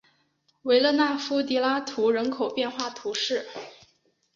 [0.63, 3.45] 维勒纳夫迪拉图人口变化图示